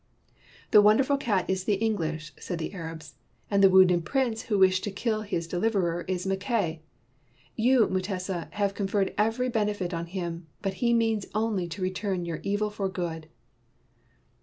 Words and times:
"The 0.71 0.81
wonderful 0.81 1.15
cat 1.17 1.47
is 1.47 1.65
the 1.65 1.75
English," 1.75 2.33
said 2.39 2.57
the 2.57 2.73
Arabs, 2.73 3.13
"and 3.51 3.63
the 3.63 3.69
wounded 3.69 4.03
prince 4.03 4.41
who 4.41 4.57
wished 4.57 4.83
to 4.85 4.89
kill 4.91 5.21
his 5.21 5.45
deliverer 5.45 6.05
is 6.07 6.25
Mackay. 6.25 6.81
You, 7.55 7.87
Mutesa, 7.87 8.47
have 8.53 8.73
conferred 8.73 9.13
every 9.15 9.47
benefit 9.47 9.93
on 9.93 10.07
him 10.07 10.47
5 10.61 10.61
but 10.63 10.73
he 10.81 10.91
means 10.91 11.27
only 11.35 11.67
to 11.67 11.83
return 11.83 12.25
you 12.25 12.39
evil 12.41 12.71
for 12.71 12.89
good 12.89 13.29